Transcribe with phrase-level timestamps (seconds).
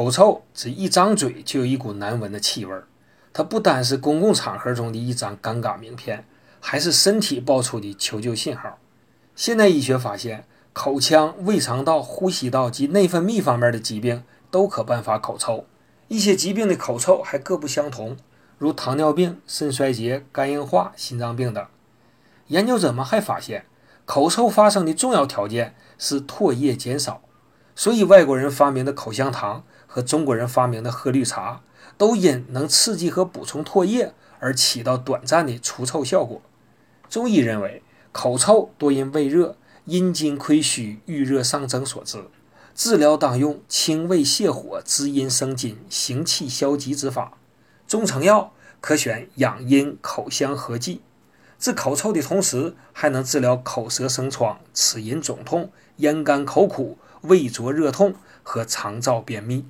[0.00, 2.86] 口臭只一张嘴就有一股难闻的气味儿，
[3.34, 6.24] 它不单是公共场合中的一张尴尬名片，
[6.58, 8.78] 还是身体爆出的求救信号。
[9.36, 15.66] 现代医学发现，口腔、胃肠道、呼吸道及内分泌方面的疾病都可伴发口臭。
[16.08, 18.16] 一些疾病的口臭还各不相同，
[18.56, 21.62] 如糖尿病、肾衰竭、肝硬化、心脏病等。
[22.46, 23.66] 研究者们还发现，
[24.06, 27.20] 口臭发生的重要条件是唾液减少，
[27.76, 29.62] 所以外国人发明的口香糖。
[29.92, 31.62] 和中国人发明的喝绿茶，
[31.98, 36.40] 都因能刺激和补充唾液而起到短暂的除臭效果。
[37.08, 39.56] 中医认为，口臭多因胃热、
[39.86, 42.22] 阴津亏虚、郁热上蒸所致，
[42.72, 47.32] 治疗当用清胃泻火、滋阴生津、行气消积之法。
[47.88, 51.00] 中成药可选养阴口香合剂，
[51.58, 59.64] 治口臭的同时，还能治疗口舌生疮、齿龈肿痛、咽干口苦、胃灼热痛和肠燥便秘。